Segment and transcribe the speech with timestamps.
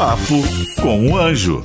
[0.00, 0.42] Papo
[0.80, 1.62] com o Anjo.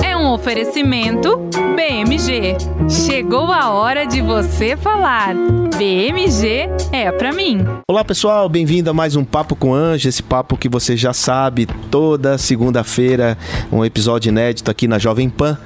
[0.00, 1.38] É um oferecimento
[1.74, 2.56] BMG.
[2.88, 5.34] Chegou a hora de você falar.
[5.76, 7.66] BMG é pra mim.
[7.90, 11.66] Olá pessoal, bem-vindo a mais um Papo com Anjo, esse papo que você já sabe,
[11.90, 13.36] toda segunda-feira,
[13.72, 15.58] um episódio inédito aqui na Jovem Pan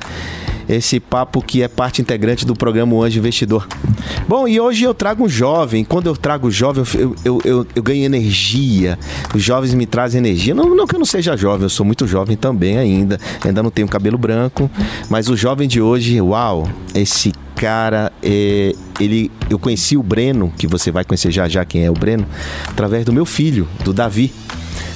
[0.74, 3.66] esse papo que é parte integrante do programa o Anjo Investidor.
[4.28, 5.84] Bom, e hoje eu trago um jovem.
[5.84, 8.98] Quando eu trago jovem, eu, eu, eu, eu ganho energia.
[9.34, 10.54] Os jovens me trazem energia.
[10.54, 13.18] Não, não que eu não seja jovem, eu sou muito jovem também ainda.
[13.44, 14.70] Ainda não tenho cabelo branco.
[15.08, 20.66] Mas o jovem de hoje, uau, esse cara, é, ele, eu conheci o Breno, que
[20.66, 22.26] você vai conhecer já já quem é o Breno,
[22.68, 24.32] através do meu filho, do Davi.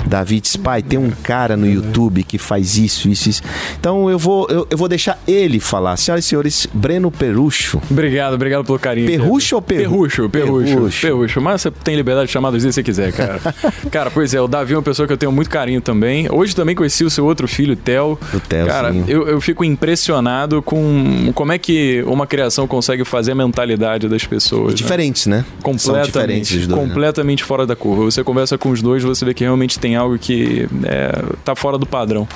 [0.06, 3.42] Davi diz, pai, tem um cara no YouTube que faz isso, isso, isso.
[3.78, 5.96] Então eu vou, eu, eu vou deixar ele falar.
[5.96, 7.80] Senhoras e senhores, Breno Perucho.
[7.90, 9.06] Obrigado, obrigado pelo carinho.
[9.06, 10.28] Perrucho ou perrucho?
[10.28, 11.00] Perrucho, perrucho.
[11.00, 11.40] Perrucho.
[11.40, 13.40] Mas você tem liberdade de chamar do jeito que você quiser, cara.
[13.90, 16.28] cara, pois é, o Davi é uma pessoa que eu tenho muito carinho também.
[16.30, 18.18] Hoje também conheci o seu outro filho, Theo.
[18.32, 23.32] O Theo, Cara, eu, eu fico impressionado com como é que uma criação consegue fazer
[23.32, 24.72] a mentalidade das pessoas.
[24.72, 25.44] E diferentes, né?
[25.62, 26.88] Completamente, São diferentes dois, né?
[26.88, 28.04] completamente fora da curva.
[28.04, 31.78] Você conversa com os dois, você vê que realmente tem algo que é, tá fora
[31.78, 32.26] do padrão.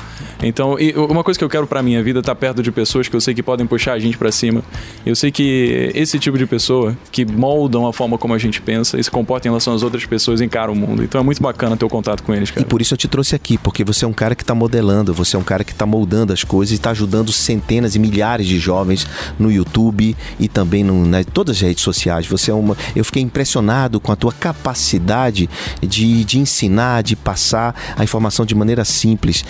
[0.43, 0.77] Então,
[1.09, 3.21] uma coisa que eu quero pra minha vida é estar perto de pessoas que eu
[3.21, 4.63] sei que podem puxar a gente pra cima.
[5.05, 8.99] Eu sei que esse tipo de pessoa que moldam a forma como a gente pensa
[8.99, 11.03] e se comporta em relação às outras pessoas encara o mundo.
[11.03, 12.63] Então é muito bacana ter o contato com eles, cara.
[12.63, 15.13] E por isso eu te trouxe aqui, porque você é um cara que está modelando,
[15.13, 18.47] você é um cara que está moldando as coisas e está ajudando centenas e milhares
[18.47, 19.07] de jovens
[19.39, 22.27] no YouTube e também no, nas todas as redes sociais.
[22.27, 22.77] Você é uma.
[22.95, 25.49] Eu fiquei impressionado com a tua capacidade
[25.81, 29.45] de, de ensinar, de passar a informação de maneira simples.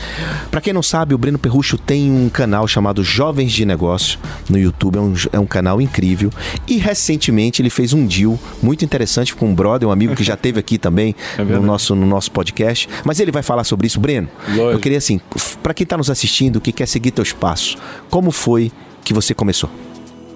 [0.51, 4.19] Para quem não sabe, o Breno Perrucho tem um canal chamado Jovens de Negócio
[4.51, 6.31] no YouTube, é um, é um canal incrível.
[6.69, 10.37] E recentemente ele fez um deal muito interessante com um brother, um amigo que já
[10.37, 12.87] teve aqui também É no nosso, no nosso podcast.
[13.03, 13.99] Mas ele vai falar sobre isso.
[13.99, 14.73] Breno, Lógico.
[14.73, 15.19] eu queria assim,
[15.63, 17.79] para quem está nos assistindo, que quer seguir teus passos,
[18.11, 18.71] como foi
[19.03, 19.71] que você começou?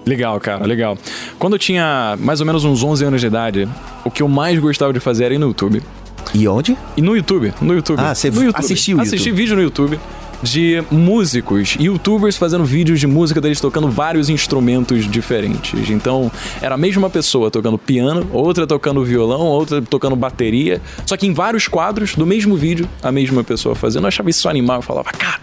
[0.03, 0.97] Legal, cara, legal.
[1.37, 3.69] Quando eu tinha mais ou menos uns 11 anos de idade,
[4.03, 5.81] o que eu mais gostava de fazer era ir no YouTube.
[6.35, 6.77] E onde?
[6.97, 7.99] E no YouTube, no YouTube.
[7.99, 8.59] Ah, você no YouTube.
[8.59, 9.37] assistiu o Assisti YouTube?
[9.37, 9.99] vídeo no YouTube
[10.43, 15.89] de músicos, youtubers fazendo vídeos de música deles tocando vários instrumentos diferentes.
[15.89, 16.29] Então,
[16.61, 21.33] era a mesma pessoa tocando piano, outra tocando violão, outra tocando bateria, só que em
[21.33, 24.03] vários quadros do mesmo vídeo, a mesma pessoa fazendo.
[24.03, 25.39] Eu achava isso animal, eu falava, cara,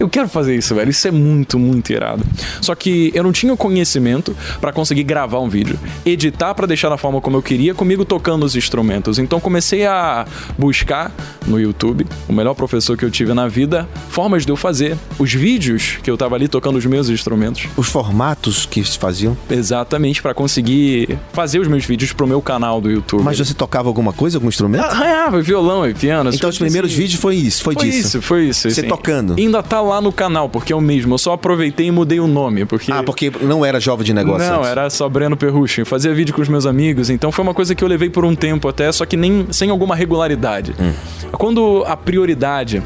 [0.00, 0.90] eu quero fazer isso, velho.
[0.90, 2.24] Isso é muito, muito irado.
[2.62, 6.88] Só que eu não tinha o conhecimento pra conseguir gravar um vídeo, editar pra deixar
[6.88, 9.18] da forma como eu queria, comigo tocando os instrumentos.
[9.18, 10.26] Então comecei a
[10.58, 11.12] buscar
[11.46, 15.32] no YouTube, o melhor professor que eu tive na vida, formas de eu fazer os
[15.34, 17.68] vídeos que eu tava ali tocando os meus instrumentos.
[17.76, 19.36] Os formatos que se faziam?
[19.50, 23.22] Exatamente pra conseguir fazer os meus vídeos pro meu canal do YouTube.
[23.22, 24.84] Mas você tocava alguma coisa, algum instrumento?
[24.84, 26.30] arranhava violão e piano.
[26.32, 27.02] então os primeiros assim.
[27.02, 27.98] vídeos foi isso, foi, Foi disso.
[27.98, 28.70] isso, foi isso.
[28.70, 28.88] Você assim.
[28.88, 29.34] tocando?
[29.38, 31.14] Ainda tá lá no canal, porque é o mesmo.
[31.14, 32.92] Eu só aproveitei e mudei o nome, porque...
[32.92, 34.70] Ah, porque não era jovem de negócio Não, antes.
[34.70, 35.80] era só Breno Perrucho.
[35.80, 38.26] Eu fazia vídeo com os meus amigos, então foi uma coisa que eu levei por
[38.26, 40.74] um tempo até, só que nem sem alguma regularidade.
[40.78, 40.92] Hum.
[41.32, 42.82] Quando a prioridade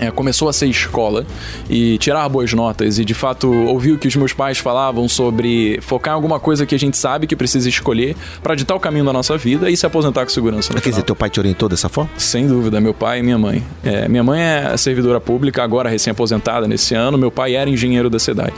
[0.00, 1.26] é, começou a ser escola
[1.68, 5.78] e tirar boas notas e de fato ouvir o que os meus pais falavam sobre
[5.82, 9.04] focar em alguma coisa que a gente sabe que precisa escolher pra ditar o caminho
[9.04, 10.72] da nossa vida e se aposentar com segurança.
[10.74, 12.10] Quer dizer, teu pai te orientou dessa forma?
[12.16, 13.62] Sem dúvida, meu pai e minha mãe.
[13.82, 17.16] É, minha mãe é servidora pública, agora recém-aposentada nesse ano.
[17.16, 18.54] Meu pai era engenheiro da cidade.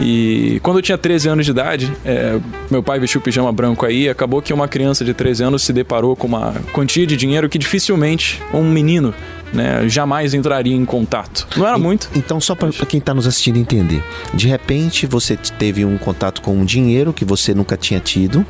[0.00, 2.40] E quando eu tinha 13 anos de idade, é,
[2.70, 4.08] meu pai vestiu pijama branco aí.
[4.08, 7.58] Acabou que uma criança de 13 anos se deparou com uma quantia de dinheiro que
[7.58, 9.14] dificilmente um menino
[9.52, 11.46] né, jamais entraria em contato.
[11.56, 12.10] Não era muito.
[12.14, 14.02] Então, só para quem está nos assistindo entender,
[14.34, 18.44] de repente você teve um contato com um dinheiro que você nunca tinha tido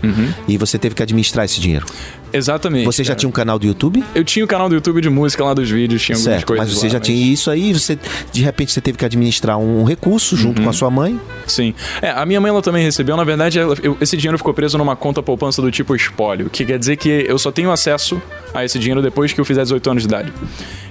[0.46, 1.86] e você teve que administrar esse dinheiro.
[2.32, 2.84] Exatamente.
[2.86, 3.18] Você já cara.
[3.20, 4.02] tinha um canal do YouTube?
[4.14, 6.66] Eu tinha o canal do YouTube de música lá dos vídeos, tinha algumas Certo, coisas
[6.68, 7.98] mas você lá, já tinha isso aí, você
[8.32, 10.64] de repente você teve que administrar um recurso junto Uhum.
[10.64, 11.20] com a sua mãe.
[11.46, 11.74] Sim.
[12.00, 13.16] É, a minha mãe ela também recebeu.
[13.16, 16.64] Na verdade, ela- eu- esse dinheiro ficou preso numa conta poupança do tipo espólio, que
[16.64, 18.20] quer dizer que eu só tenho acesso
[18.54, 20.32] a esse dinheiro depois que eu fizer 18 anos de idade.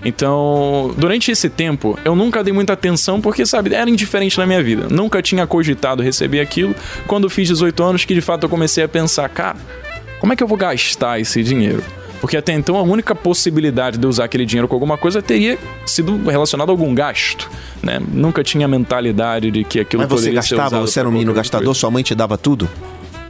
[0.03, 4.61] Então, durante esse tempo, eu nunca dei muita atenção porque, sabe, era indiferente na minha
[4.61, 4.87] vida.
[4.89, 6.75] Nunca tinha cogitado receber aquilo.
[7.07, 9.55] Quando fiz 18 anos, que de fato eu comecei a pensar, cara,
[10.21, 11.83] como é que eu vou gastar esse dinheiro?
[12.21, 16.29] Porque até então a única possibilidade de usar aquele dinheiro com alguma coisa teria sido
[16.29, 17.49] relacionado a algum gasto,
[17.81, 17.99] né?
[17.99, 21.09] Nunca tinha a mentalidade de que aquilo Mas você poderia ser gastava, usado você era
[21.09, 21.79] um menino gastador, coisa.
[21.79, 22.69] sua mãe te dava tudo?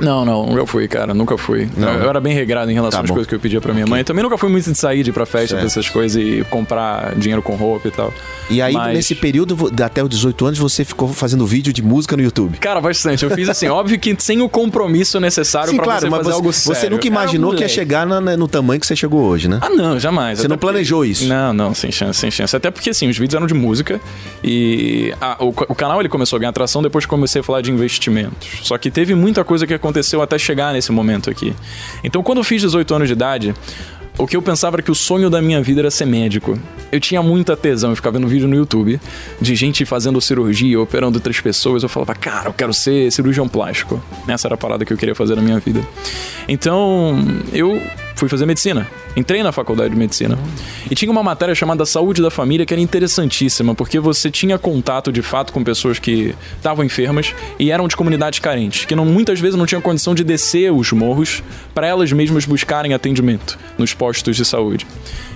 [0.01, 1.69] Não, não, nunca fui, cara, nunca fui.
[1.77, 1.89] Não.
[1.93, 3.13] Eu, eu era bem regrado em relação Tá às bom.
[3.15, 4.03] coisas que eu pedia pra minha mãe.
[4.03, 5.59] Também nunca fui muito de sair, de ir pra festa, Certo.
[5.59, 8.13] pra essas coisas e comprar dinheiro com roupa e tal.
[8.49, 12.17] E aí, Mas- nesse período, até os 18 anos, você ficou fazendo vídeo de música
[12.17, 12.57] no YouTube.
[12.57, 13.23] Cara, bastante.
[13.23, 16.29] Eu fiz assim, óbvio que sem o compromisso necessário Sim, pra claro, você mas fazer
[16.31, 16.89] você, algo você sério.
[16.97, 19.59] nunca Era imaginou que ia chegar na- no tamanho que você chegou hoje, né?
[19.61, 20.39] Ah, não, jamais.
[20.39, 21.25] Você Até não porque- planejou isso?
[21.27, 22.55] Não, não, sem chance, sem chance.
[22.55, 24.01] Até porque, assim, os vídeos eram de música
[24.43, 27.61] e a- o, o canal ele começou a ganhar atração depois que comecei a falar
[27.61, 28.47] de investimentos.
[28.63, 29.90] Só que teve muita coisa que aconteceu
[30.21, 31.53] até chegar nesse momento aqui.
[32.03, 33.53] Então, quando eu fiz 18 anos de idade,
[34.17, 36.57] o que eu pensava era que o sonho da minha vida era ser médico.
[36.91, 38.99] Eu tinha muita tesão, eu ficava vendo vídeo no YouTube
[39.39, 41.81] de gente fazendo cirurgia, operando outras pessoas.
[41.81, 44.01] Eu falava, cara, eu quero ser cirurgião plástico.
[44.27, 45.81] Essa era a parada que eu queria fazer na minha vida.
[46.47, 47.17] Então,
[47.53, 47.81] eu
[48.15, 48.87] fui fazer medicina.
[49.15, 50.37] Entrei na faculdade de medicina.
[50.89, 55.11] E tinha uma matéria chamada Saúde da Família que era interessantíssima, porque você tinha contato
[55.11, 59.39] de fato com pessoas que estavam enfermas e eram de comunidades carentes, que não, muitas
[59.39, 61.43] vezes não tinham condição de descer os morros
[61.73, 64.87] para elas mesmas buscarem atendimento nos postos de saúde.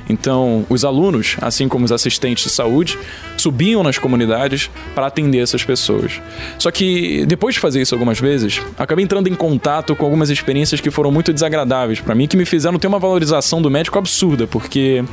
[0.09, 2.97] Então, os alunos, assim como os assistentes de saúde,
[3.37, 6.21] subiam nas comunidades para atender essas pessoas.
[6.59, 10.79] Só que depois de fazer isso algumas vezes, acabei entrando em contato com algumas experiências
[10.79, 14.45] que foram muito desagradáveis para mim, que me fizeram ter uma valorização do médico absurda,
[14.45, 15.03] porque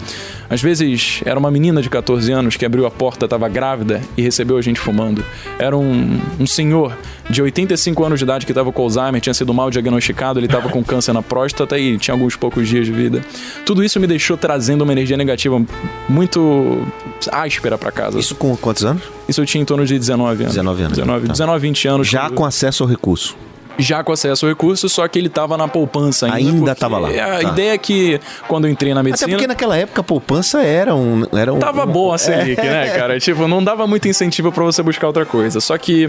[0.50, 4.20] às vezes era uma menina de 14 anos que abriu a porta, estava grávida e
[4.22, 5.24] recebeu a gente fumando.
[5.58, 6.96] Era um, um senhor
[7.30, 10.68] de 85 anos de idade que estava com Alzheimer, tinha sido mal diagnosticado, ele estava
[10.68, 13.22] com câncer na próstata e tinha alguns poucos dias de vida.
[13.64, 15.62] Tudo isso me deixou trazendo uma energia negativa
[16.08, 16.86] muito
[17.30, 18.18] áspera para casa.
[18.18, 19.02] Isso com quantos anos?
[19.28, 20.54] Isso eu tinha em torno de 19 anos.
[20.54, 20.96] 19 anos.
[20.98, 21.32] 19, Tá.
[21.32, 22.08] 19 20 anos.
[22.08, 23.34] Já quando- com acesso ao recurso.
[23.78, 26.38] Já com acesso ao recurso, só que ele tava na poupança ainda.
[26.38, 27.08] Ainda porque tava lá.
[27.08, 27.42] A Tá.
[27.50, 29.30] ideia é que quando eu entrei na Até medicina.
[29.30, 31.24] porque naquela época a poupança era um.
[31.32, 32.64] Era um Tava boa a Selic, É.
[32.64, 33.18] né, cara?
[33.20, 35.60] Tipo, não dava muito incentivo pra você buscar outra coisa.
[35.60, 36.08] Só que,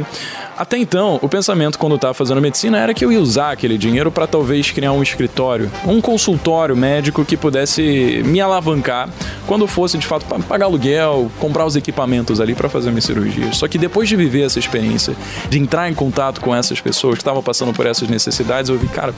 [0.63, 3.77] até então, o pensamento quando eu tava fazendo medicina era que eu ia usar aquele
[3.77, 9.09] dinheiro pra talvez criar um escritório, um consultório médico que pudesse me alavancar
[9.45, 13.57] quando fosse, de fato, pa- pagar aluguel, comprar os equipamentos ali pra fazer minhas cirurgias.
[13.57, 15.13] Só que depois de viver essa experiência,
[15.49, 18.87] de entrar em contato com essas pessoas que estavam passando por essas necessidades, eu vi,
[18.87, 19.13] cara,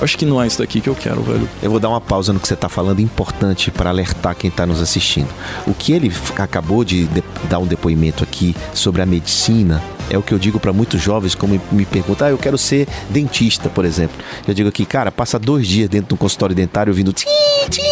[0.00, 1.48] acho que não é isso daqui que eu quero, velho.
[1.62, 4.66] Eu vou dar uma pausa no que você está falando, importante para alertar quem está
[4.66, 5.28] nos assistindo.
[5.66, 10.22] O que ele acabou de, de- dar um depoimento aqui sobre a medicina é o
[10.22, 13.84] que eu digo para muitos jovens, como me perguntam, ah, eu quero ser dentista, por
[13.84, 14.16] exemplo.
[14.46, 17.26] Eu digo aqui, cara, passa dois dias dentro de um consultório dentário ouvindo tim,
[17.70, 17.82] tim.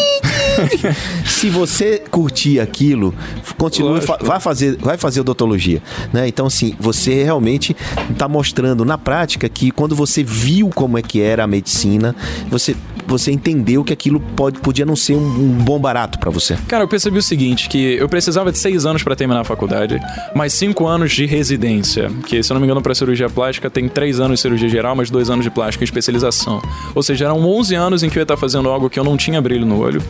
[1.24, 3.14] Se você curtir aquilo,
[3.58, 5.82] continue, fa- vai fazer, vai fazer odontologia,
[6.12, 6.26] né?
[6.28, 7.76] Então, assim, você realmente
[8.10, 12.14] está mostrando na prática que quando você viu como é que era a medicina,
[12.50, 12.74] você
[13.08, 16.58] você entendeu que aquilo pode, podia não ser um, um bom barato para você.
[16.66, 20.00] Cara, eu percebi o seguinte, que eu precisava de seis anos pra terminar a faculdade,
[20.34, 23.88] mais cinco anos de residência, que se eu não me engano pra cirurgia plástica tem
[23.88, 26.60] três anos de cirurgia geral, mais dois anos de plástica e especialização.
[26.96, 29.16] Ou seja, eram 11 anos em que eu ia estar fazendo algo que eu não
[29.16, 30.02] tinha brilho no olho.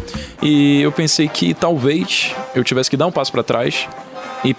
[0.42, 3.88] E eu pensei que talvez eu tivesse que dar um passo pra trás
[4.44, 4.54] e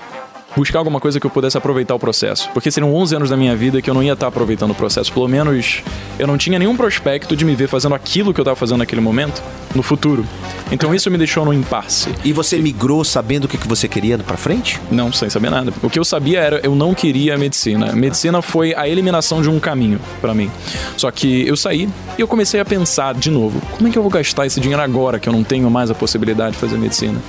[0.58, 2.50] buscar alguma coisa que eu pudesse aproveitar o processo.
[2.52, 5.14] Porque seriam 11 anos da minha vida que eu não ia estar aproveitando o processo.
[5.14, 5.84] Pelo menos
[6.18, 9.00] eu não tinha nenhum prospecto de me ver fazendo aquilo que eu estava fazendo naquele
[9.00, 9.42] momento
[9.76, 10.26] no futuro.
[10.72, 12.10] Então isso me deixou no impasse.
[12.26, 14.82] E você migrou sabendo o que, você queria para frente?
[14.90, 15.72] Não, sem saber nada.
[15.84, 17.94] O que eu sabia era eu não queria a medicina.
[17.94, 20.50] Medicina foi a eliminação de um caminho pra mim.
[20.98, 21.88] Só que eu saí
[22.18, 24.82] e eu comecei a pensar de novo, como é que eu vou gastar esse dinheiro
[24.82, 27.22] agora que eu não tenho mais a possibilidade de fazer medicina?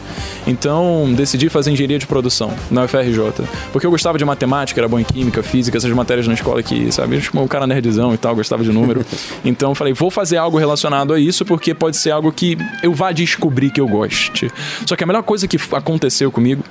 [0.47, 3.18] Então, decidi fazer engenharia de produção na UFRJ,
[3.73, 6.91] porque eu gostava de matemática, era bom em química, física, essas matérias na escola que,
[6.93, 9.05] sabe, eu tipo, um cara nerdzão e tal, gostava de número.
[9.45, 13.13] Então, falei, vou fazer algo relacionado a isso porque pode ser algo que eu vá
[13.13, 14.51] descobrir que eu goste.
[14.85, 16.63] Só que a melhor coisa que aconteceu comigo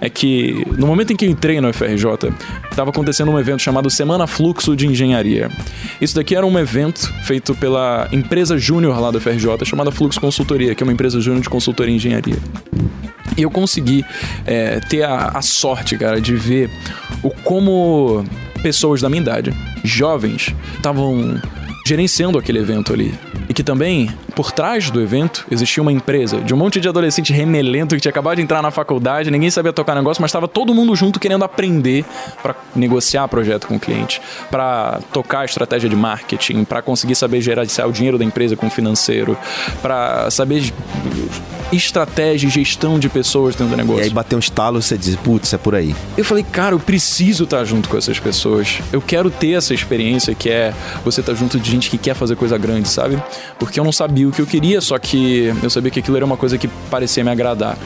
[0.00, 2.32] é que no momento em que eu entrei no UFRJ,
[2.70, 5.50] estava acontecendo um evento chamado Semana Fluxo de Engenharia.
[6.00, 10.74] Isso daqui era um evento feito pela empresa júnior lá da UFRJ, chamada Fluxo Consultoria,
[10.74, 12.38] que é uma empresa júnior de consultoria em engenharia.
[13.36, 14.04] E eu consegui
[14.46, 16.70] é, ter a, a sorte, cara, de ver
[17.22, 18.24] o como
[18.62, 21.40] pessoas da minha idade, jovens, estavam
[21.86, 23.14] gerenciando aquele evento ali.
[23.48, 27.32] E que também, por trás do evento, existia uma empresa de um monte de adolescente
[27.32, 30.74] remelento que tinha acabado de entrar na faculdade, ninguém sabia tocar negócio, mas estava todo
[30.74, 32.04] mundo junto querendo aprender
[32.42, 37.40] para negociar projeto com o cliente, para tocar a estratégia de marketing, para conseguir saber
[37.40, 39.36] gerenciar o dinheiro da empresa com o financeiro,
[39.80, 40.72] para saber
[41.72, 44.04] estratégia e gestão de pessoas dentro do E negócio.
[44.04, 45.94] aí bateu um estalo e você diz, putz, é por aí.
[46.16, 48.80] Eu falei, cara, eu preciso estar junto com essas pessoas.
[48.92, 50.72] Eu quero ter essa experiência que é
[51.04, 53.20] você estar junto de gente que quer fazer coisa grande, sabe?
[53.58, 56.24] Porque eu não sabia o que eu queria, só que eu sabia que aquilo era
[56.24, 57.78] uma coisa que parecia me agradar.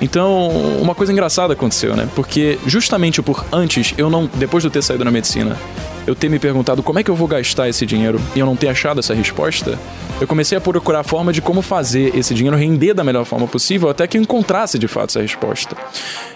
[0.00, 0.48] Então,
[0.80, 2.08] uma coisa engraçada aconteceu, né?
[2.14, 5.56] Porque justamente por antes, eu não, depois de eu ter saído da medicina,
[6.06, 8.54] eu ter me perguntado como é que eu vou gastar esse dinheiro e eu não
[8.56, 9.78] ter achado essa resposta,
[10.20, 13.46] eu comecei a procurar a forma de como fazer esse dinheiro render da melhor forma
[13.46, 15.76] possível até que eu encontrasse de fato essa resposta.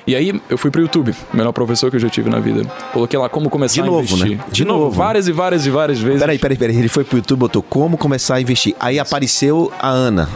[0.06, 2.62] E aí eu fui pro YouTube, o melhor professor que eu já tive na vida.
[2.92, 4.38] Coloquei lá como começar De novo, a investir.
[4.38, 4.44] né?
[4.48, 4.96] De, De novo, novo.
[4.96, 6.20] várias e várias e várias vezes.
[6.20, 6.76] Peraí, peraí, peraí.
[6.76, 8.74] Ele foi pro YouTube, botou como começar a investir.
[8.80, 10.28] Aí apareceu a Ana.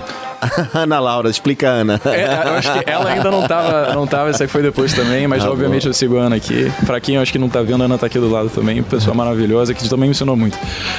[0.75, 2.01] Ana Laura, explica a Ana.
[2.05, 5.27] É, eu acho que ela ainda não tava, não tava, essa aí foi depois também,
[5.27, 5.91] mas Ah, obviamente bom.
[5.91, 6.71] eu sigo a Ana aqui.
[6.87, 8.83] Pra quem eu acho que não tá vendo, a Ana tá aqui do lado também,
[8.83, 10.59] pessoa maravilhosa, que também me ensinou muito.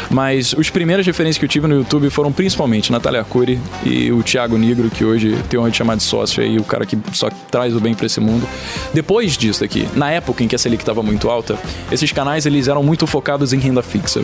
[0.10, 4.22] Mas os primeiras referências que eu tive no YouTube foram principalmente Natália Arcuri e o
[4.24, 7.30] Thiago Negro, que hoje tem honra de chamar de sócio aí, o cara que só
[7.52, 8.48] traz o bem pra esse mundo.
[8.94, 11.58] Depois disso aqui, na época em que a Selic tava muito alta,
[11.92, 14.22] esses canais eles eram muito focados em renda fixa.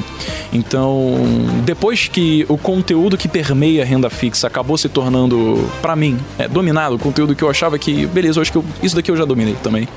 [0.53, 1.15] Então,
[1.63, 5.10] depois que o conteúdo que permeia a renda fixa acabou se tornando,
[5.81, 8.65] pra mim, é, dominado, o conteúdo que eu achava que, beleza, eu acho que eu-
[8.81, 9.87] isso daqui eu já dominei também.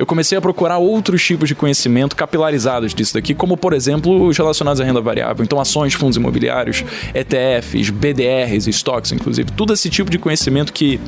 [0.00, 4.34] Eu comecei a procurar outros tipos de conhecimento capilarizados disso daqui, como por exemplo os
[4.38, 5.44] relacionados à renda variável.
[5.44, 6.82] Então, ações, fundos imobiliários,
[7.14, 9.50] ETFs, BDRs, estoques, inclusive.
[9.52, 10.98] Tudo esse tipo de conhecimento que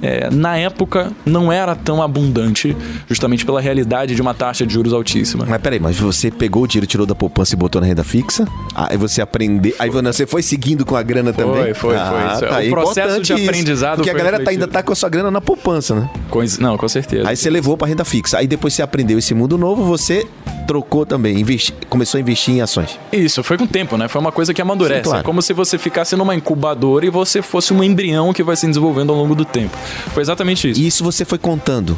[0.00, 2.76] é, na época não era tão abundante,
[3.08, 5.44] justamente pela realidade de uma taxa de juros altíssima.
[5.44, 8.46] Mas peraí, mas você pegou o dinheiro, tirou da poupança e botou na renda fixa?
[8.76, 9.74] Aí você aprendeu.
[9.78, 11.74] Aí você foi seguindo com a grana também?
[11.74, 11.96] foi, foi.
[11.96, 12.56] Ah, Isso é- tá.
[12.58, 14.96] o É processo de isso, aprendizado Porque a foi galera tá, ainda tá com a
[14.96, 16.08] sua grana na poupança, né?
[16.30, 17.28] Coisa- não, com certeza.
[17.28, 18.35] Aí você levou pra renda fixa.
[18.36, 20.26] Aí depois você aprendeu esse mundo novo, você
[20.66, 22.98] trocou também, investi- começou a investir em ações.
[23.12, 24.08] Isso, foi com o tempo, né?
[24.08, 24.98] Foi uma coisa que amadurece.
[25.00, 25.20] Sim, claro.
[25.20, 28.66] É como se você ficasse numa incubadora e você fosse um embrião que vai se
[28.66, 29.76] desenvolvendo ao longo do tempo.
[30.12, 30.80] Foi exatamente isso.
[30.80, 31.96] E isso você foi contando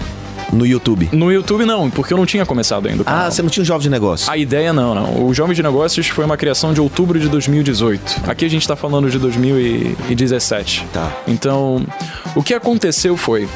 [0.53, 1.09] no YouTube.
[1.13, 3.05] No YouTube não, porque eu não tinha começado ainda.
[3.07, 4.31] Ah, você não tinha um jovem de negócio.
[4.31, 5.27] A ideia não, não.
[5.27, 8.23] O Jovem de Negócios foi uma criação de outubro de 2018.
[8.27, 10.87] Aqui a gente tá falando de 2017.
[10.93, 11.11] Tá.
[11.27, 11.85] Então,
[12.35, 13.49] o que aconteceu foi.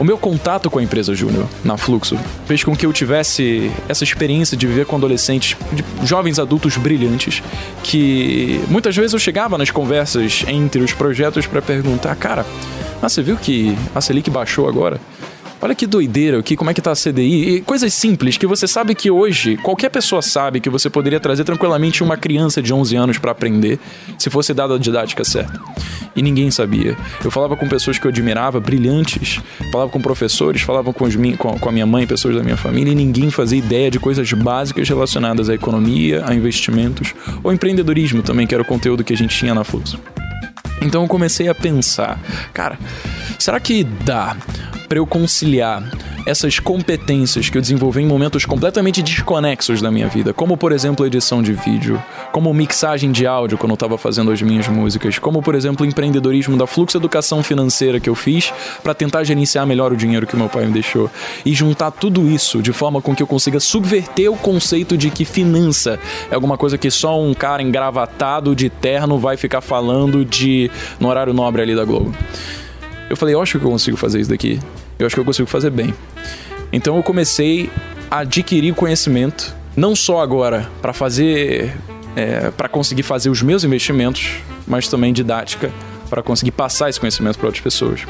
[0.00, 4.02] O meu contato com a empresa Júnior, na Fluxo, fez com que eu tivesse essa
[4.02, 5.54] experiência de viver com adolescentes,
[6.02, 7.42] jovens adultos brilhantes,
[7.82, 12.46] que muitas vezes eu chegava nas conversas entre os projetos para perguntar, cara,
[13.02, 14.98] ah, você viu que a Selic baixou agora?
[15.62, 17.56] Olha que doideira, que, como é que tá a CDI?
[17.56, 21.44] E coisas simples que você sabe que hoje qualquer pessoa sabe que você poderia trazer
[21.44, 23.78] tranquilamente uma criança de 11 anos para aprender
[24.18, 25.60] se fosse dada a didática certa.
[26.16, 26.96] E ninguém sabia.
[27.22, 29.38] Eu falava com pessoas que eu admirava, brilhantes,
[29.70, 33.30] falava com professores, falava com, com a minha mãe, pessoas da minha família, e ninguém
[33.30, 38.62] fazia ideia de coisas básicas relacionadas à economia, a investimentos ou empreendedorismo também, que era
[38.62, 40.00] o conteúdo que a gente tinha na Fluxo.
[40.80, 42.18] Então eu comecei a pensar,
[42.54, 42.78] cara,
[43.38, 44.34] será que dá
[44.90, 45.88] para eu conciliar
[46.26, 51.06] essas competências que eu desenvolvi em momentos completamente desconexos da minha vida, como por exemplo
[51.06, 55.40] edição de vídeo, como mixagem de áudio quando eu estava fazendo as minhas músicas, como
[55.42, 59.96] por exemplo empreendedorismo da Fluxo Educação Financeira que eu fiz para tentar gerenciar melhor o
[59.96, 61.08] dinheiro que meu pai me deixou
[61.46, 65.24] e juntar tudo isso de forma com que eu consiga subverter o conceito de que
[65.24, 70.68] finança é alguma coisa que só um cara engravatado de terno vai ficar falando de
[70.98, 72.12] no horário nobre ali da Globo.
[73.08, 74.60] Eu falei, eu acho que eu consigo fazer isso daqui.
[75.00, 75.94] Eu acho que eu consigo fazer bem.
[76.72, 77.70] Então eu comecei
[78.10, 81.74] a adquirir conhecimento, não só agora para fazer,
[82.14, 85.70] é, para conseguir fazer os meus investimentos, mas também didática
[86.08, 88.00] para conseguir passar esse conhecimento para outras pessoas.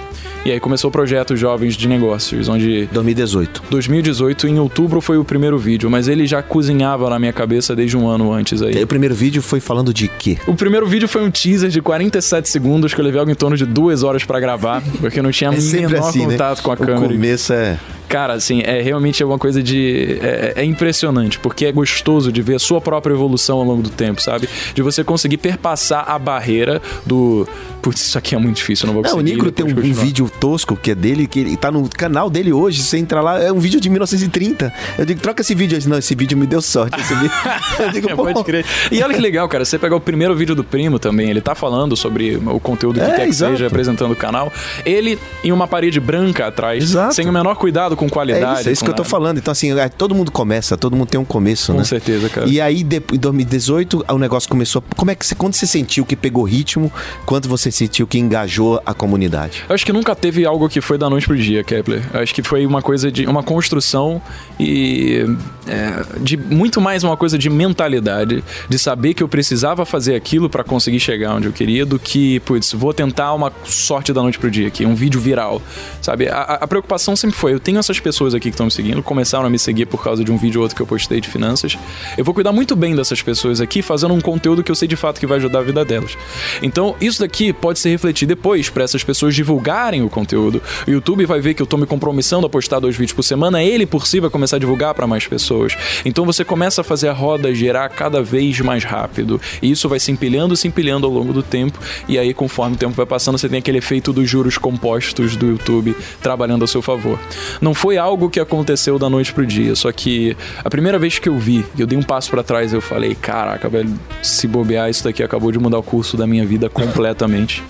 [0.44, 3.62] E aí começou o projeto Jovens de Negócios, onde 2018.
[3.70, 7.94] 2018, em outubro, foi o primeiro vídeo, mas ele já cozinhava na minha cabeça desde
[7.96, 8.72] um ano antes aí.
[8.74, 10.38] E aí, o primeiro vídeo foi falando de quê?
[10.46, 13.54] O primeiro vídeo foi um teaser de 47 segundos que eu levei algo em torno
[13.54, 16.32] de duas horas pra gravar, porque eu não tinha É menor assim, né?
[16.32, 17.12] contato com a O câmera.
[17.12, 17.78] começo é...
[18.10, 20.18] Cara, assim, é realmente uma coisa de.
[20.20, 23.88] É, é impressionante, porque é gostoso de ver a sua própria evolução ao longo do
[23.90, 24.48] tempo, sabe?
[24.74, 27.46] De você conseguir perpassar a barreira do.
[27.80, 29.30] Putz, isso aqui é muito difícil, eu não vou Não, conseguir.
[29.30, 32.28] o Nicro tem um, um vídeo tosco que é dele, que ele tá no canal
[32.28, 32.82] dele hoje.
[32.82, 34.70] Você entra lá, é um vídeo de 1930.
[34.98, 35.74] Eu digo, troca esse vídeo.
[35.76, 37.00] Ele diz, não, esse vídeo me deu sorte.
[37.00, 37.30] Esse vídeo...
[37.78, 38.66] Eu digo, É, pô, pode crer.
[38.92, 39.64] E olha que legal, cara.
[39.64, 43.06] Você pegar o primeiro vídeo do primo também, ele tá falando sobre o conteúdo que
[43.06, 44.52] É, quer que seja, apresentando o canal.
[44.84, 47.14] Ele em uma parede branca atrás, Exato.
[47.14, 48.60] sem o menor cuidado com É qualidade.
[48.60, 49.38] isso, é isso com que eu tô falando.
[49.38, 51.84] Então, assim, é, todo mundo começa, todo mundo tem um começo, Com né?
[51.84, 52.48] certeza, cara.
[52.48, 54.82] E aí, de- em 2018, o negócio começou.
[54.96, 56.92] Como é que você, quando você sentiu que pegou ritmo?
[57.26, 59.62] Quando você sentiu que engajou a comunidade?
[59.68, 62.02] Eu acho que nunca teve algo que foi da noite pro dia, Kepler.
[62.12, 64.20] Eu acho que foi uma coisa de uma construção
[64.58, 65.24] e
[65.70, 70.48] é, de muito mais uma coisa de mentalidade, de saber que eu precisava fazer aquilo
[70.50, 74.38] pra conseguir chegar onde eu queria, do que, putz, vou tentar uma sorte da noite
[74.38, 75.60] pro dia aqui, um vídeo viral,
[76.00, 76.28] sabe?
[76.28, 79.02] A, a- preocupação sempre foi, eu tenho essa essas pessoas aqui que estão me seguindo
[79.02, 81.28] começaram a me seguir por causa de um vídeo ou outro que eu postei de
[81.28, 81.76] finanças,
[82.16, 84.94] eu vou cuidar muito bem dessas pessoas aqui, fazendo um conteúdo que eu sei de
[84.94, 86.16] fato que vai ajudar a vida delas.
[86.62, 90.62] Então, isso daqui pode se refletir depois para essas pessoas divulgarem o conteúdo.
[90.86, 93.60] O YouTube vai ver que eu tô me compromissando a postar dois vídeos por semana,
[93.60, 95.59] ele por si vai começar a divulgar para mais pessoas.
[96.04, 99.40] Então você começa a fazer a roda girar cada vez mais rápido.
[99.60, 101.78] E isso vai se empilhando, se empilhando ao longo do tempo.
[102.08, 105.46] E aí, conforme o tempo vai passando, você tem aquele efeito dos juros compostos do
[105.46, 107.18] YouTube trabalhando a seu favor.
[107.60, 111.28] Não foi algo que aconteceu da noite pro dia, só que a primeira vez que
[111.28, 115.04] eu vi, eu dei um passo para trás, eu falei, caraca, velho, se bobear, isso
[115.04, 117.62] daqui acabou de mudar o curso da minha vida completamente.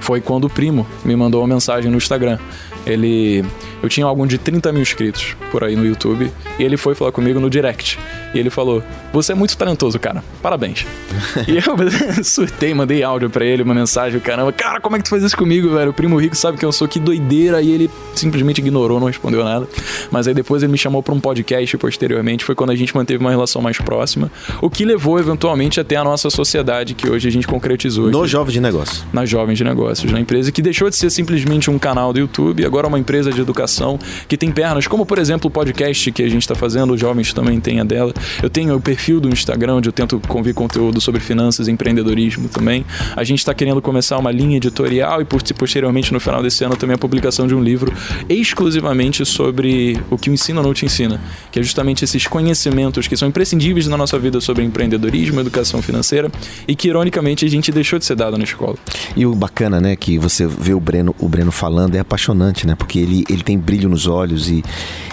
[0.00, 2.38] Foi quando o primo me mandou uma mensagem no Instagram.
[2.86, 3.44] Ele.
[3.82, 6.30] Eu tinha algum de 30 mil inscritos por aí no YouTube.
[6.58, 7.98] E ele foi falar comigo no direct.
[8.34, 10.22] E ele falou: Você é muito talentoso, cara.
[10.42, 10.86] Parabéns.
[11.46, 11.62] e eu
[12.24, 15.36] surtei, mandei áudio para ele, uma mensagem, caramba, cara, como é que tu faz isso
[15.36, 15.90] comigo, velho?
[15.90, 17.62] O primo rico sabe que eu sou que doideira.
[17.62, 19.68] E ele simplesmente ignorou, não respondeu nada.
[20.10, 22.44] Mas aí depois ele me chamou para um podcast posteriormente.
[22.44, 24.30] Foi quando a gente manteve uma relação mais próxima.
[24.60, 28.10] O que levou eventualmente até a nossa sociedade, que hoje a gente concretizou.
[28.10, 29.04] No Jovem de Negócio.
[29.12, 32.64] Na Jovem de Negócios, na empresa que deixou de ser simplesmente um canal do YouTube,
[32.74, 36.28] agora uma empresa de educação que tem pernas, como por exemplo o podcast que a
[36.28, 38.12] gente está fazendo, os jovens também têm a dela.
[38.42, 42.48] Eu tenho o perfil do Instagram, onde eu tento convir conteúdo sobre finanças e empreendedorismo
[42.48, 42.84] também.
[43.14, 46.96] A gente está querendo começar uma linha editorial e posteriormente no final desse ano também
[46.96, 47.92] a publicação de um livro
[48.28, 51.20] exclusivamente sobre o que o ensino não te ensina,
[51.52, 56.28] que é justamente esses conhecimentos que são imprescindíveis na nossa vida sobre empreendedorismo, educação financeira
[56.66, 58.74] e que ironicamente a gente deixou de ser dado na escola.
[59.14, 62.74] E o bacana, né, que você vê o Breno, o Breno falando é apaixonante, né?
[62.74, 64.64] Porque ele, ele tem brilho nos olhos e,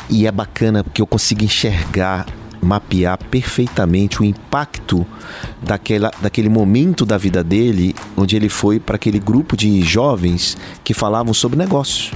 [0.10, 2.26] e é bacana porque eu consigo enxergar
[2.62, 5.06] mapear perfeitamente o impacto
[5.62, 10.94] daquela, daquele momento da vida dele, onde ele foi para aquele grupo de jovens que
[10.94, 12.12] falavam sobre negócios.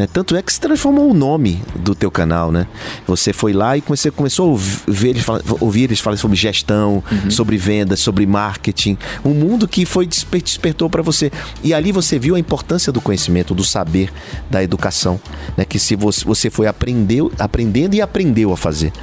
[0.00, 0.08] Né?
[0.10, 2.66] Tanto é que se transformou o nome do teu canal, né?
[3.06, 5.26] Você foi lá e você começou a ouvir eles,
[5.60, 7.30] ouvir eles falarem sobre gestão, uhum.
[7.30, 11.30] sobre vendas, sobre marketing, um mundo que foi despertou para você.
[11.62, 14.10] E ali você viu a importância do conhecimento, do saber,
[14.48, 15.20] da educação,
[15.54, 15.66] né?
[15.66, 18.94] Que se você, você foi aprendeu, aprendendo e aprendeu a fazer.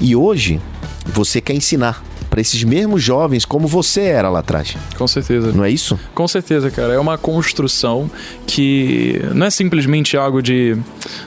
[0.00, 0.60] E hoje
[1.06, 4.76] você quer ensinar para esses mesmos jovens como você era lá atrás.
[4.96, 5.52] Com certeza.
[5.52, 5.98] Não é isso?
[6.14, 6.94] Com certeza, cara.
[6.94, 8.08] É uma construção
[8.46, 10.76] que não é simplesmente algo de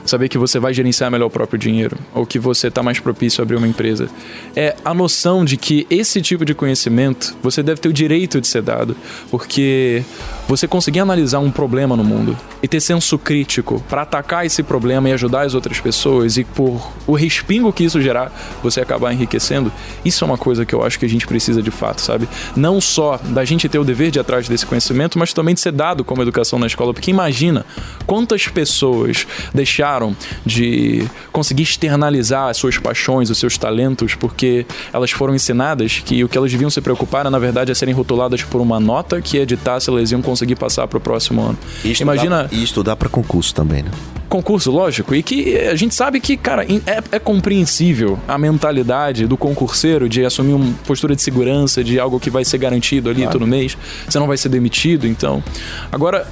[0.06, 3.42] saber que você vai gerenciar melhor o próprio dinheiro ou que você está mais propício
[3.42, 4.10] a abrir uma empresa.
[4.56, 8.48] É a noção de que esse tipo de conhecimento você deve ter o direito de
[8.48, 8.96] ser dado,
[9.30, 10.04] porque
[10.48, 15.10] você conseguir analisar um problema no mundo e ter senso crítico para atacar esse problema
[15.10, 19.72] e ajudar as outras pessoas e por o respingo que isso gerar, você acabar enriquecendo,
[20.06, 22.28] isso é uma coisa que eu acho que a gente precisa de fato, sabe?
[22.56, 25.72] Não só da gente ter o dever de atrás desse conhecimento, mas também de ser
[25.72, 27.66] dado como educação na escola, porque imagina
[28.06, 35.36] quantas pessoas deixaram de conseguir externalizar as suas paixões, os seus talentos, porque elas foram
[35.36, 38.62] ensinadas que o que elas deviam se preocupar, era, na verdade, é serem rotuladas por
[38.62, 41.58] uma nota que ia ditar se elas iam conseguir passar para o próximo ano.
[41.84, 42.48] E Imagina.
[42.52, 43.92] E estudar para concurso também, né?
[44.34, 45.14] Concurso, lógico.
[45.14, 50.26] E que a gente sabe que, cara, é, é compreensível a mentalidade do concurseiro de
[50.26, 53.38] assumir uma postura de segurança, de algo que vai ser garantido ali claro.
[53.38, 53.78] todo mês.
[54.10, 55.44] Você não vai ser demitido, então.
[55.92, 56.28] Agora,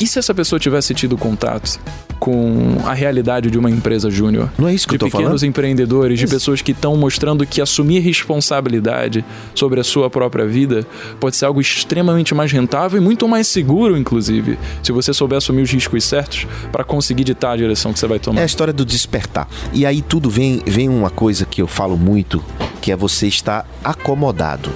[0.00, 1.78] e se essa pessoa tivesse tido contato
[2.18, 4.50] com a realidade de uma empresa júnior?
[4.58, 5.46] Não é isso que de eu tô pequenos falando?
[5.46, 10.86] empreendedores, de pessoas que estão mostrando que assumir responsabilidade sobre a sua própria vida
[11.18, 15.62] pode ser algo extremamente mais rentável e muito mais seguro, inclusive, se você souber assumir
[15.62, 18.40] os riscos certos para conseguir ditar a direção que você vai tomar.
[18.40, 19.48] É a história do despertar.
[19.72, 22.44] E aí tudo vem, vem uma coisa que eu falo muito,
[22.82, 24.70] que é você estar acomodado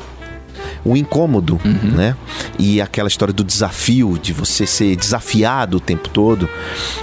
[0.85, 1.93] o incômodo, uhum.
[1.93, 2.17] né?
[2.59, 6.49] E aquela história do desafio, de você ser desafiado o tempo todo.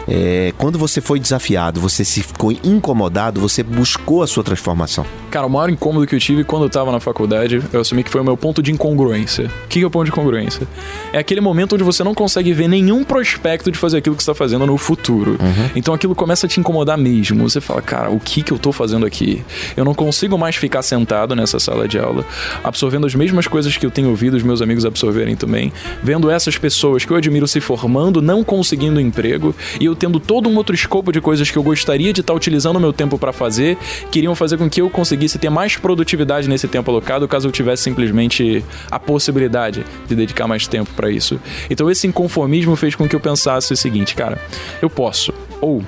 [0.08, 5.06] É, quando você foi desafiado, você se ficou incomodado, você buscou a sua transformação.
[5.32, 8.10] Cara, o maior incômodo que eu tive quando eu tava na faculdade, eu assumi que
[8.10, 9.50] foi o meu ponto de incongruência.
[9.64, 10.68] O que é o ponto de incongruência?
[11.14, 14.30] É aquele momento onde você não consegue ver nenhum prospecto de fazer aquilo que você
[14.30, 15.38] tá fazendo no futuro.
[15.40, 15.70] Uhum.
[15.74, 17.50] Então aquilo começa a te incomodar mesmo.
[17.50, 19.42] Você fala, cara, o que que eu tô fazendo aqui?
[19.78, 22.26] Eu não consigo mais ficar sentado nessa sala de aula,
[22.62, 25.72] absorvendo as mesmas coisas que eu tenho ouvido os meus amigos absorverem também,
[26.04, 30.50] vendo essas pessoas que eu admiro se formando, não conseguindo emprego, e eu tendo todo
[30.50, 33.32] um outro escopo de coisas que eu gostaria de estar utilizando o meu tempo para
[33.32, 33.78] fazer,
[34.12, 37.84] queriam fazer com que eu conseguisse ter mais produtividade nesse tempo alocado, caso eu tivesse
[37.84, 41.40] simplesmente a possibilidade de dedicar mais tempo para isso.
[41.70, 44.40] Então esse inconformismo fez com que eu pensasse o seguinte, cara,
[44.82, 45.84] eu posso ou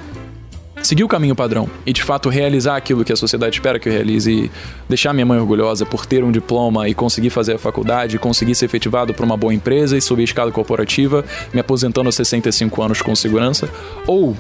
[0.83, 3.93] seguir o caminho padrão e de fato realizar aquilo que a sociedade espera que eu
[3.93, 4.51] realize e
[4.87, 8.65] deixar minha mãe orgulhosa por ter um diploma e conseguir fazer a faculdade, conseguir ser
[8.65, 13.01] efetivado para uma boa empresa e subir a escala corporativa, me aposentando aos 65 anos
[13.01, 13.69] com segurança,
[14.05, 14.35] ou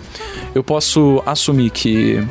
[0.53, 2.21] eu posso assumir que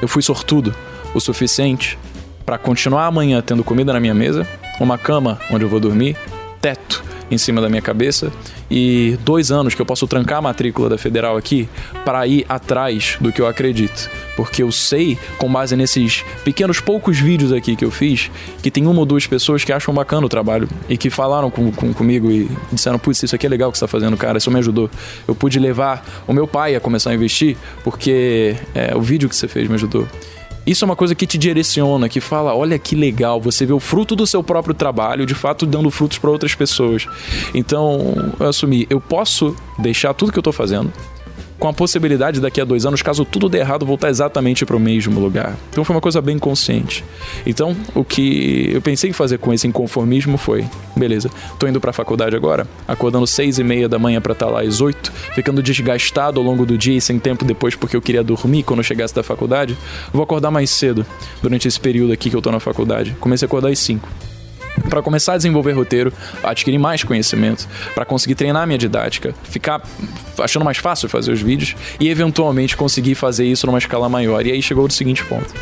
[0.00, 0.74] eu fui sortudo
[1.16, 1.98] o suficiente
[2.44, 4.46] para continuar amanhã tendo comida na minha mesa,
[4.78, 6.16] uma cama onde eu vou dormir,
[6.60, 8.30] teto em cima da minha cabeça
[8.70, 11.68] e dois anos que eu posso trancar a matrícula da federal aqui
[12.04, 14.08] para ir atrás do que eu acredito.
[14.36, 18.30] Porque eu sei, com base nesses pequenos poucos vídeos aqui que eu fiz,
[18.62, 21.72] que tem uma ou duas pessoas que acham bacana o trabalho e que falaram com,
[21.72, 24.50] com, comigo e disseram: Putz, isso aqui é legal que você está fazendo, cara, isso
[24.50, 24.90] me ajudou.
[25.26, 29.34] Eu pude levar o meu pai a começar a investir porque é, o vídeo que
[29.34, 30.06] você fez me ajudou.
[30.66, 33.80] Isso é uma coisa que te direciona, que fala: olha que legal, você vê o
[33.80, 37.06] fruto do seu próprio trabalho, de fato dando frutos para outras pessoas.
[37.54, 40.92] Então, eu assumi, eu posso deixar tudo que eu estou fazendo,
[41.58, 44.80] com a possibilidade daqui a dois anos, caso tudo dê errado, voltar exatamente para o
[44.80, 45.56] mesmo lugar.
[45.70, 47.04] Então foi uma coisa bem consciente.
[47.46, 50.64] Então o que eu pensei em fazer com esse inconformismo foi,
[50.94, 54.46] beleza, tô indo para a faculdade agora, acordando seis e meia da manhã para estar
[54.46, 57.96] tá lá às oito, ficando desgastado ao longo do dia e sem tempo depois porque
[57.96, 59.76] eu queria dormir quando eu chegasse da faculdade,
[60.12, 61.06] vou acordar mais cedo
[61.42, 63.16] durante esse período aqui que eu tô na faculdade.
[63.20, 64.08] Comecei a acordar às cinco
[64.88, 69.82] para começar a desenvolver roteiro, adquirir mais conhecimento, para conseguir treinar minha didática, ficar
[70.38, 74.44] achando mais fácil fazer os vídeos e eventualmente conseguir fazer isso numa escala maior.
[74.46, 75.54] E aí chegou o seguinte ponto.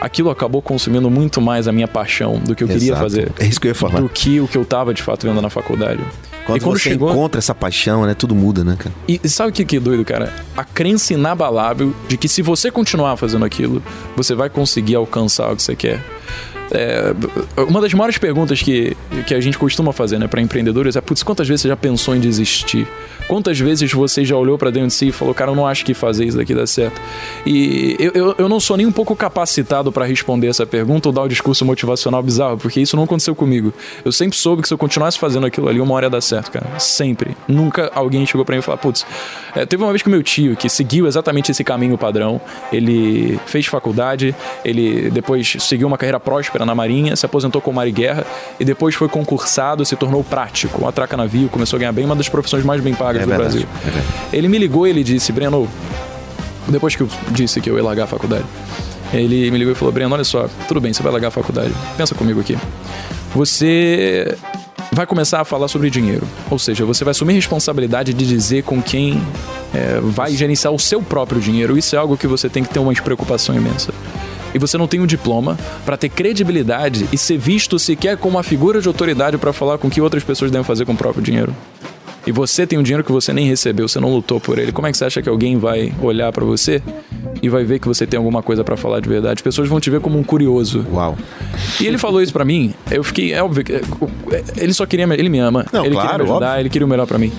[0.00, 2.80] Aquilo acabou consumindo muito mais a minha paixão do que eu Exato.
[2.80, 3.32] queria fazer.
[3.38, 4.00] É isso que eu ia falar.
[4.00, 6.00] Do que o que eu tava de fato vendo na faculdade.
[6.46, 7.10] Quando, e quando você chegou...
[7.10, 8.14] encontra essa paixão, né?
[8.14, 8.94] Tudo muda, né, cara?
[9.08, 10.32] E, e sabe o que, que é doido, cara?
[10.56, 13.82] A crença inabalável de que se você continuar fazendo aquilo,
[14.16, 16.02] você vai conseguir alcançar o que você quer.
[16.70, 17.14] É,
[17.62, 21.22] uma das maiores perguntas que, que a gente costuma fazer né, para empreendedores é: putz,
[21.22, 22.86] quantas vezes você já pensou em desistir?
[23.28, 25.84] Quantas vezes você já olhou para dentro de si e falou, cara, eu não acho
[25.84, 26.98] que fazer isso daqui dá certo?
[27.44, 31.12] E eu, eu, eu não sou nem um pouco capacitado para responder essa pergunta ou
[31.12, 33.72] dar o um discurso motivacional bizarro, porque isso não aconteceu comigo.
[34.02, 36.50] Eu sempre soube que se eu continuasse fazendo aquilo ali, uma hora ia dar certo,
[36.50, 36.78] cara.
[36.78, 37.36] Sempre.
[37.46, 39.04] Nunca alguém chegou para mim e falou, putz,
[39.54, 42.40] é, teve uma vez que o meu tio, que seguiu exatamente esse caminho padrão,
[42.72, 47.86] ele fez faculdade, ele depois seguiu uma carreira próspera na Marinha, se aposentou como mar
[47.86, 48.24] e guerra
[48.58, 52.28] e depois foi concursado, se tornou prático, atraca navio, começou a ganhar bem, uma das
[52.28, 53.68] profissões mais bem pagas é do verdade, Brasil.
[54.32, 55.68] É ele me ligou e ele disse, Breno,
[56.68, 58.44] depois que eu disse que eu ia largar a faculdade,
[59.12, 61.72] ele me ligou e falou, Breno, olha só, tudo bem, você vai largar a faculdade.
[61.96, 62.56] Pensa comigo aqui.
[63.34, 64.36] Você
[64.92, 66.26] vai começar a falar sobre dinheiro.
[66.50, 69.22] Ou seja, você vai assumir responsabilidade de dizer com quem
[69.74, 71.78] é, vai gerenciar o seu próprio dinheiro.
[71.78, 73.92] Isso é algo que você tem que ter uma preocupação imensa.
[74.54, 78.42] E você não tem um diploma para ter credibilidade e ser visto sequer como uma
[78.42, 81.54] figura de autoridade para falar com que outras pessoas devem fazer com o próprio dinheiro
[82.26, 84.86] e você tem um dinheiro que você nem recebeu, você não lutou por ele, como
[84.86, 86.82] é que você acha que alguém vai olhar para você
[87.42, 89.34] e vai ver que você tem alguma coisa para falar de verdade?
[89.34, 90.84] As pessoas vão te ver como um curioso.
[90.92, 91.16] Uau.
[91.80, 93.64] E ele falou isso para mim, eu fiquei, é óbvio,
[94.56, 96.62] ele só queria, ele me ama, não, ele claro, queria me ajudar, óbvio.
[96.62, 97.32] ele queria o melhor para mim.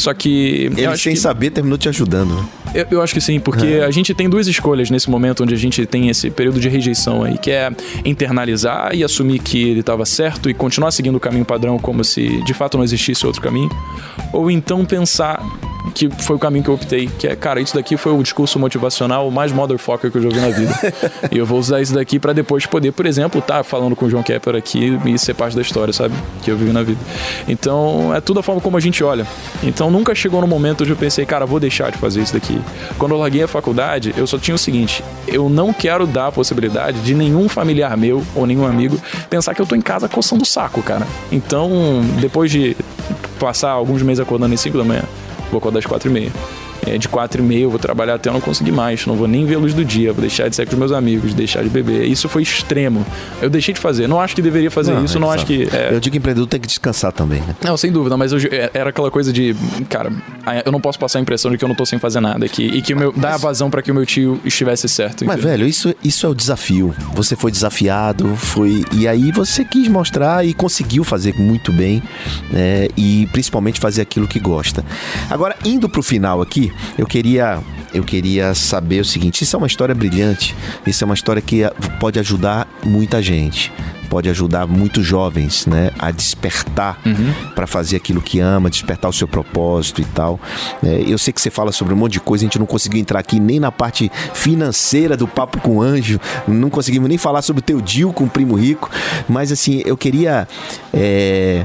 [0.00, 0.70] Só que.
[0.76, 1.20] Ele, sem que...
[1.20, 2.34] saber, terminou te ajudando.
[2.34, 2.44] Né?
[2.74, 3.84] Eu, eu, acho que sim, porque é.
[3.84, 7.24] a gente tem duas escolhas nesse momento onde a gente tem esse período de rejeição
[7.24, 7.70] aí, que é
[8.04, 12.42] internalizar e assumir que ele estava certo e continuar seguindo o caminho padrão como se
[12.44, 13.70] de fato não existisse outro caminho.
[14.32, 15.42] Ou então pensar
[15.94, 18.58] que foi o caminho que eu optei, que é, cara, isso daqui foi o discurso
[18.58, 20.72] motivacional mais motherfucker que eu já vi na vida.
[21.30, 24.06] e eu vou usar isso daqui para depois poder, por exemplo, estar tá falando com
[24.06, 26.14] o João Kepler aqui e ser parte da história, sabe?
[26.42, 27.00] Que eu vivi na vida.
[27.48, 29.26] Então, é tudo a forma como a gente olha.
[29.62, 32.59] Então, nunca chegou no momento onde eu pensei, cara, vou deixar de fazer isso daqui.
[32.98, 36.32] Quando eu larguei a faculdade, eu só tinha o seguinte, eu não quero dar a
[36.32, 40.42] possibilidade de nenhum familiar meu ou nenhum amigo pensar que eu tô em casa coçando
[40.42, 41.06] o saco, cara.
[41.30, 41.70] Então,
[42.20, 42.76] depois de
[43.38, 45.02] passar alguns meses acordando em 5 da manhã,
[45.50, 46.32] vou acordar às 4 e meia
[46.86, 49.28] é, de quatro e meia eu vou trabalhar até eu não conseguir mais, não vou
[49.28, 51.62] nem ver a luz do dia, vou deixar de sair com os meus amigos, deixar
[51.62, 52.04] de beber.
[52.04, 53.04] Isso foi extremo.
[53.40, 54.06] Eu deixei de fazer.
[54.06, 55.68] Não acho que deveria fazer não, isso, é não acho que.
[55.72, 55.94] É...
[55.94, 57.54] Eu digo que empreendedor tem que descansar também, né?
[57.64, 59.54] Não, sem dúvida, mas eu, é, era aquela coisa de,
[59.88, 60.12] cara,
[60.64, 62.64] eu não posso passar a impressão de que eu não tô sem fazer nada aqui
[62.64, 65.24] e que o meu, dá a vazão para que o meu tio estivesse certo.
[65.24, 66.94] Mas, velho, isso, isso é o desafio.
[67.14, 68.84] Você foi desafiado, foi.
[68.92, 72.02] E aí você quis mostrar e conseguiu fazer muito bem,
[72.50, 72.88] né?
[72.96, 74.84] E principalmente fazer aquilo que gosta.
[75.28, 77.60] Agora, indo pro final aqui, eu queria
[77.92, 80.54] eu queria saber o seguinte: isso é uma história brilhante,
[80.86, 81.62] isso é uma história que
[81.98, 83.72] pode ajudar muita gente
[84.10, 87.32] pode ajudar muitos jovens, né, a despertar uhum.
[87.54, 90.38] para fazer aquilo que ama, despertar o seu propósito e tal.
[90.82, 93.00] É, eu sei que você fala sobre um monte de coisa, a gente não conseguiu
[93.00, 97.40] entrar aqui nem na parte financeira do papo com o anjo, não conseguimos nem falar
[97.40, 98.90] sobre o teu deal com o primo rico,
[99.28, 100.48] mas assim eu queria
[100.92, 101.64] é,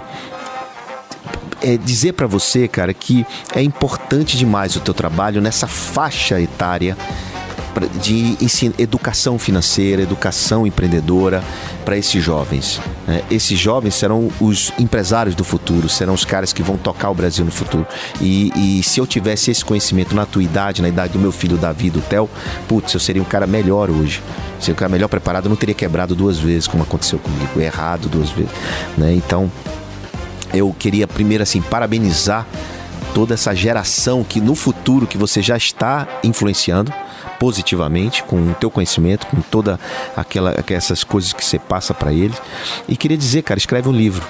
[1.65, 3.25] é dizer para você, cara, que
[3.55, 6.95] é importante demais o teu trabalho nessa faixa etária
[8.01, 8.37] de
[8.77, 11.43] educação financeira, educação empreendedora
[11.83, 12.79] para esses jovens.
[13.05, 13.21] Né?
[13.29, 17.43] Esses jovens serão os empresários do futuro, serão os caras que vão tocar o Brasil
[17.43, 17.85] no futuro.
[18.21, 21.57] E, e se eu tivesse esse conhecimento na tua idade, na idade do meu filho
[21.57, 22.29] Davi, do Theo,
[22.67, 24.21] putz, eu seria um cara melhor hoje.
[24.59, 28.07] Seria um cara melhor preparado, eu não teria quebrado duas vezes, como aconteceu comigo, errado
[28.07, 28.51] duas vezes.
[28.97, 29.13] Né?
[29.13, 29.51] Então,
[30.53, 32.45] eu queria primeiro assim parabenizar
[33.13, 36.93] toda essa geração que no futuro que você já está influenciando
[37.39, 39.79] positivamente com o teu conhecimento, com toda
[40.15, 42.41] aquela essas coisas que você passa para eles.
[42.87, 44.25] E queria dizer, cara, escreve um livro.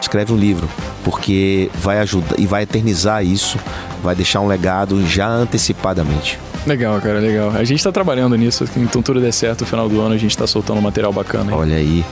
[0.00, 0.68] Escreve um livro,
[1.04, 3.58] porque vai ajudar e vai eternizar isso,
[4.02, 6.38] vai deixar um legado já antecipadamente.
[6.66, 7.50] Legal, cara, legal.
[7.50, 10.36] A gente tá trabalhando nisso, então tudo der certo no final do ano, a gente
[10.36, 11.54] tá soltando um material bacana.
[11.54, 12.04] Olha aí.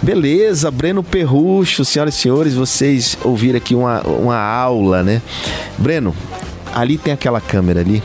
[0.00, 5.20] Beleza, Breno Perrucho, senhoras e senhores, vocês ouviram aqui uma, uma aula, né?
[5.76, 6.14] Breno,
[6.74, 8.02] ali tem aquela câmera ali,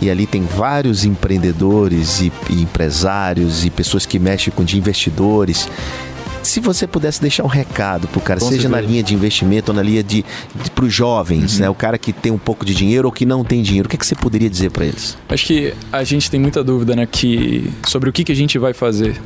[0.00, 5.68] e ali tem vários empreendedores e, e empresários e pessoas que mexem com de investidores
[6.50, 8.82] se você pudesse deixar um recado pro cara, Com seja certeza.
[8.82, 10.24] na linha de investimento ou na linha de,
[10.60, 11.60] de para os jovens, uhum.
[11.60, 11.70] né?
[11.70, 13.94] O cara que tem um pouco de dinheiro ou que não tem dinheiro, o que,
[13.94, 15.16] é que você poderia dizer para eles?
[15.28, 18.58] Acho que a gente tem muita dúvida, né, que sobre o que, que a gente
[18.58, 19.16] vai fazer.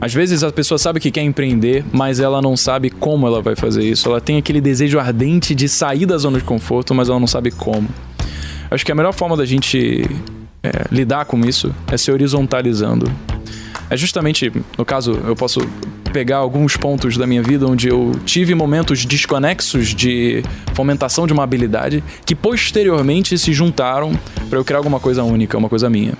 [0.00, 3.54] Às vezes a pessoa sabe que quer empreender, mas ela não sabe como ela vai
[3.54, 4.08] fazer isso.
[4.08, 7.52] Ela tem aquele desejo ardente de sair da zona de conforto, mas ela não sabe
[7.52, 7.88] como.
[8.68, 10.04] Acho que a melhor forma da gente
[10.60, 13.08] é, lidar com isso é se horizontalizando.
[13.88, 15.60] É justamente, no caso, eu posso
[16.12, 20.42] pegar alguns pontos da minha vida onde eu tive momentos desconexos de
[20.74, 24.12] fomentação de uma habilidade que posteriormente se juntaram
[24.48, 26.12] para eu criar alguma coisa única, uma coisa minha.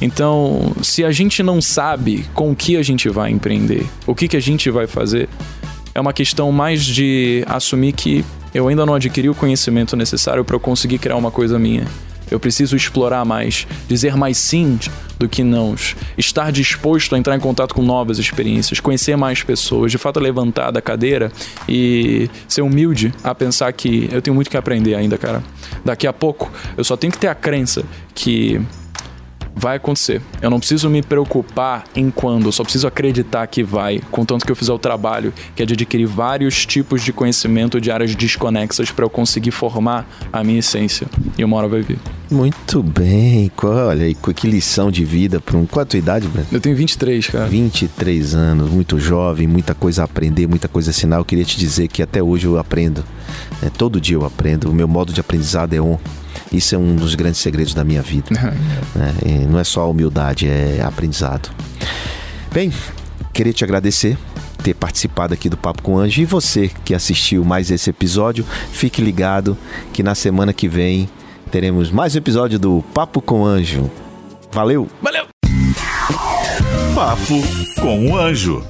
[0.00, 4.28] Então, se a gente não sabe com o que a gente vai empreender, o que,
[4.28, 5.28] que a gente vai fazer,
[5.94, 10.56] é uma questão mais de assumir que eu ainda não adquiri o conhecimento necessário para
[10.56, 11.86] eu conseguir criar uma coisa minha.
[12.32, 14.78] Eu preciso explorar mais, dizer mais sim
[15.18, 15.74] do que não,
[16.16, 20.70] estar disposto a entrar em contato com novas experiências, conhecer mais pessoas, de fato levantar
[20.70, 21.30] da cadeira
[21.68, 25.42] e ser humilde a pensar que eu tenho muito que aprender ainda, cara.
[25.84, 28.60] Daqui a pouco eu só tenho que ter a crença que
[29.54, 30.20] vai acontecer.
[30.40, 34.52] Eu não preciso me preocupar em quando, eu só preciso acreditar que vai, contanto que
[34.52, 38.90] eu fizer o trabalho, que é de adquirir vários tipos de conhecimento de áreas desconexas
[38.90, 41.06] para eu conseguir formar a minha essência.
[41.36, 41.98] E uma hora vai vir.
[42.30, 43.52] Muito bem.
[43.62, 45.66] Olha aí, que lição de vida para um.
[45.66, 46.46] Qual a tua idade, Breno?
[46.50, 47.46] Eu tenho 23, cara.
[47.46, 51.16] 23 anos, muito jovem, muita coisa a aprender, muita coisa a ensinar.
[51.16, 53.04] Eu queria te dizer que até hoje eu aprendo.
[53.62, 54.70] É, todo dia eu aprendo.
[54.70, 55.98] O meu modo de aprendizado é um.
[56.52, 58.28] Isso é um dos grandes segredos da minha vida.
[58.94, 59.14] né?
[59.48, 61.50] Não é só humildade, é aprendizado.
[62.52, 62.72] Bem,
[63.32, 64.18] queria te agradecer
[64.62, 69.02] ter participado aqui do Papo com Anjo e você que assistiu mais esse episódio, fique
[69.02, 69.58] ligado
[69.92, 71.08] que na semana que vem
[71.50, 73.90] teremos mais um episódio do Papo com Anjo.
[74.52, 74.88] Valeu!
[75.02, 75.26] Valeu!
[76.94, 77.42] Papo
[77.80, 78.64] com o Anjo.